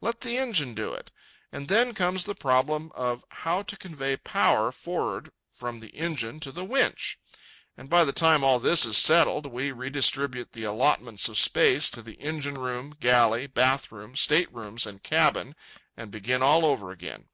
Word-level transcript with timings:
Let 0.00 0.22
the 0.22 0.36
engine 0.36 0.74
do 0.74 0.92
it. 0.94 1.12
And 1.52 1.68
then 1.68 1.94
comes 1.94 2.24
the 2.24 2.34
problem 2.34 2.90
of 2.96 3.24
how 3.28 3.62
to 3.62 3.76
convey 3.76 4.16
power 4.16 4.72
for'ard 4.72 5.30
from 5.52 5.78
the 5.78 5.90
engine 5.90 6.40
to 6.40 6.50
the 6.50 6.64
winch. 6.64 7.20
And 7.76 7.88
by 7.88 8.02
the 8.02 8.12
time 8.12 8.42
all 8.42 8.58
this 8.58 8.84
is 8.84 8.98
settled, 8.98 9.46
we 9.46 9.70
redistribute 9.70 10.54
the 10.54 10.64
allotments 10.64 11.28
of 11.28 11.38
space 11.38 11.88
to 11.90 12.02
the 12.02 12.14
engine 12.14 12.58
room, 12.58 12.96
galley, 12.98 13.46
bath 13.46 13.92
room, 13.92 14.16
state 14.16 14.52
rooms, 14.52 14.86
and 14.86 15.04
cabin, 15.04 15.54
and 15.96 16.10
begin 16.10 16.42
all 16.42 16.66
over 16.66 16.90
again. 16.90 17.28